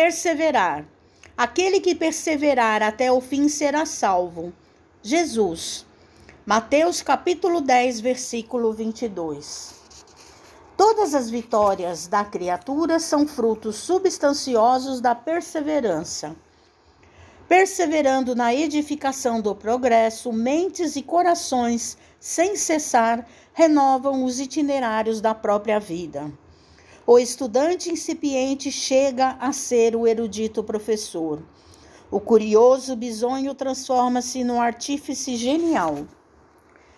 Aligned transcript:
Perseverar. 0.00 0.86
Aquele 1.36 1.80
que 1.80 1.92
perseverar 1.92 2.84
até 2.84 3.10
o 3.10 3.20
fim 3.20 3.48
será 3.48 3.84
salvo. 3.84 4.52
Jesus. 5.02 5.84
Mateus 6.46 7.02
capítulo 7.02 7.60
10, 7.60 7.98
versículo 7.98 8.72
22. 8.72 9.74
Todas 10.76 11.16
as 11.16 11.28
vitórias 11.28 12.06
da 12.06 12.24
criatura 12.24 13.00
são 13.00 13.26
frutos 13.26 13.74
substanciosos 13.74 15.00
da 15.00 15.16
perseverança. 15.16 16.36
Perseverando 17.48 18.36
na 18.36 18.54
edificação 18.54 19.40
do 19.40 19.52
progresso, 19.52 20.32
mentes 20.32 20.94
e 20.94 21.02
corações, 21.02 21.98
sem 22.20 22.54
cessar, 22.54 23.26
renovam 23.52 24.22
os 24.22 24.38
itinerários 24.38 25.20
da 25.20 25.34
própria 25.34 25.80
vida. 25.80 26.32
O 27.10 27.18
estudante 27.18 27.90
incipiente 27.90 28.70
chega 28.70 29.38
a 29.40 29.50
ser 29.50 29.96
o 29.96 30.06
erudito 30.06 30.62
professor. 30.62 31.42
O 32.10 32.20
curioso 32.20 32.94
bisonho 32.94 33.54
transforma-se 33.54 34.44
num 34.44 34.60
artífice 34.60 35.34
genial. 35.34 36.06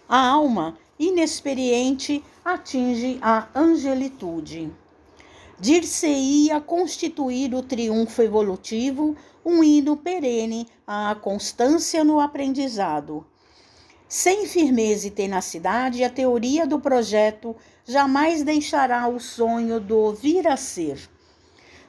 A 0.09 0.19
alma 0.27 0.77
inexperiente 0.99 2.25
atinge 2.45 3.21
a 3.23 3.47
angelitude. 3.55 4.73
Dir-se-ia 5.61 6.61
constituir 6.61 7.55
o 7.55 7.63
triunfo 7.63 8.21
evolutivo 8.21 9.17
um 9.45 9.63
hino 9.63 9.97
perene 9.97 10.67
à 10.85 11.15
constância 11.15 12.03
no 12.03 12.19
aprendizado. 12.19 13.25
Sem 14.13 14.45
firmeza 14.45 15.07
e 15.07 15.11
tenacidade, 15.13 16.03
a 16.03 16.11
teoria 16.11 16.67
do 16.67 16.81
projeto 16.81 17.55
jamais 17.87 18.43
deixará 18.43 19.07
o 19.07 19.21
sonho 19.21 19.79
do 19.79 20.13
vir 20.13 20.49
a 20.49 20.57
ser. 20.57 20.99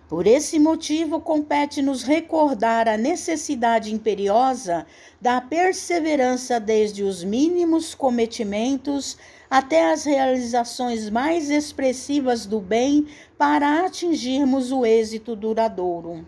Por 0.08 0.28
esse 0.28 0.60
motivo, 0.60 1.20
compete-nos 1.20 2.04
recordar 2.04 2.88
a 2.88 2.96
necessidade 2.96 3.92
imperiosa 3.92 4.86
da 5.20 5.42
perseverança 5.42 6.60
desde 6.60 7.02
os 7.02 7.24
mínimos 7.24 7.96
cometimentos 7.96 9.18
até 9.50 9.92
as 9.92 10.04
realizações 10.04 11.10
mais 11.10 11.50
expressivas 11.50 12.46
do 12.46 12.62
bem 12.62 13.08
para 13.36 13.84
atingirmos 13.84 14.72
o 14.72 14.86
êxito 14.86 15.36
duradouro. 15.36 16.24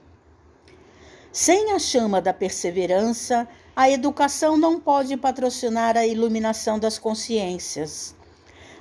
Sem 1.32 1.72
a 1.72 1.78
chama 1.78 2.20
da 2.20 2.34
perseverança, 2.34 3.48
a 3.76 3.90
educação 3.90 4.56
não 4.56 4.80
pode 4.80 5.18
patrocinar 5.18 5.98
a 5.98 6.06
iluminação 6.06 6.78
das 6.78 7.00
consciências. 7.00 8.16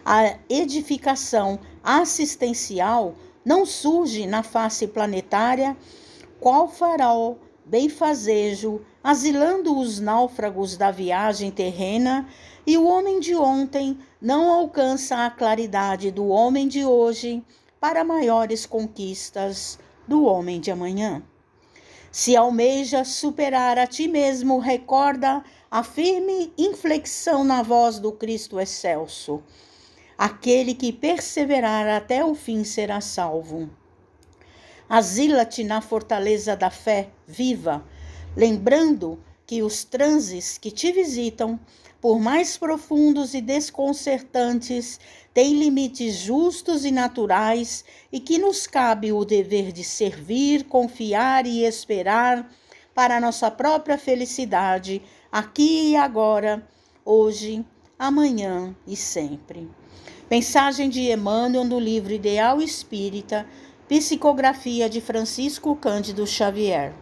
A 0.05 0.37
edificação 0.51 1.59
assistencial 1.83 3.15
não 3.45 3.65
surge 3.65 4.27
na 4.27 4.43
face 4.43 4.87
planetária 4.87 5.77
qual 6.39 6.69
farol 6.69 7.39
benfazejo, 7.65 8.83
asilando 9.03 9.79
os 9.79 9.99
náufragos 9.99 10.77
da 10.77 10.91
viagem 10.91 11.51
terrena, 11.51 12.29
e 12.67 12.77
o 12.77 12.87
homem 12.87 13.19
de 13.19 13.35
ontem 13.35 13.99
não 14.21 14.53
alcança 14.53 15.25
a 15.25 15.31
claridade 15.31 16.11
do 16.11 16.29
homem 16.29 16.69
de 16.69 16.85
hoje 16.85 17.43
para 17.81 18.05
maiores 18.05 18.67
conquistas 18.67 19.79
do 20.07 20.25
homem 20.25 20.61
de 20.61 20.71
amanhã. 20.71 21.23
Se 22.13 22.37
almeja 22.37 23.07
superar 23.07 23.79
a 23.79 23.87
ti 23.87 24.07
mesmo, 24.07 24.59
recorda 24.59 25.43
a 25.71 25.83
firme 25.83 26.53
inflexão 26.59 27.43
na 27.43 27.63
voz 27.63 27.99
do 27.99 28.13
Cristo 28.13 28.61
excelso. 28.61 29.43
Aquele 30.19 30.75
que 30.75 30.93
perseverar 30.93 31.89
até 31.89 32.23
o 32.23 32.35
fim 32.35 32.65
será 32.65 33.01
salvo. 33.01 33.71
Asila-te 34.87 35.65
na 35.65 35.81
fortaleza 35.81 36.55
da 36.55 36.69
fé 36.69 37.09
viva, 37.27 37.83
lembrando 38.37 39.19
que 39.47 39.63
os 39.63 39.83
transes 39.83 40.59
que 40.59 40.71
te 40.71 40.93
visitam, 40.93 41.59
por 42.03 42.19
mais 42.19 42.59
profundos 42.59 43.33
e 43.33 43.41
desconcertantes, 43.41 44.99
têm 45.33 45.57
limites 45.57 46.17
justos 46.17 46.85
e 46.85 46.91
naturais 46.91 47.85
e 48.13 48.19
que 48.19 48.39
nos 48.39 48.67
cabe 48.67 49.13
o 49.13 49.25
dever 49.25 49.71
de 49.71 49.85
servir, 49.85 50.65
confiar 50.65 51.47
e 51.47 51.65
esperar 51.65 52.51
para 52.93 53.21
nossa 53.21 53.53
própria 53.53 53.97
felicidade, 53.97 55.01
aqui 55.31 55.93
e 55.93 55.97
agora, 55.97 56.67
hoje, 57.05 57.65
amanhã 57.97 58.75
e 58.85 58.97
sempre. 58.97 59.71
Mensagem 60.29 60.91
de 60.91 61.13
Emmanuel 61.13 61.65
no 61.65 61.79
livro 61.79 62.13
Ideal 62.13 62.61
Espírita, 62.61 63.47
psicografia 63.89 64.91
de 64.91 65.01
Francisco 65.01 65.77
Cândido 65.77 66.27
Xavier. 66.27 66.93